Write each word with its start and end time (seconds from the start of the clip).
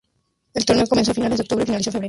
El 0.55 0.65
torneo 0.65 0.87
comenzó 0.87 1.11
a 1.11 1.13
finales 1.13 1.37
de 1.37 1.43
octubre 1.43 1.61
y 1.63 1.67
finalizó 1.67 1.89
en 1.89 1.93
febrero. 1.93 1.99